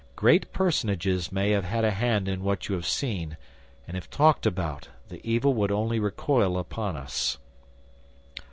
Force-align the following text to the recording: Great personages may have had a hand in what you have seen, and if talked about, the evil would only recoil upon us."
Great 0.15 0.51
personages 0.51 1.31
may 1.31 1.51
have 1.51 1.63
had 1.63 1.85
a 1.85 1.91
hand 1.91 2.27
in 2.27 2.41
what 2.43 2.67
you 2.67 2.73
have 2.73 2.87
seen, 2.87 3.37
and 3.87 3.95
if 3.95 4.09
talked 4.09 4.47
about, 4.47 4.87
the 5.09 5.21
evil 5.23 5.53
would 5.53 5.71
only 5.71 5.99
recoil 5.99 6.57
upon 6.57 6.97
us." 6.97 7.37